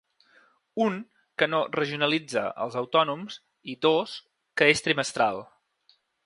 [0.85, 0.93] Un,
[1.41, 3.37] que no ‘regionalitza’ els autònoms
[3.75, 4.17] i, dos,
[4.63, 5.45] que és trimestral.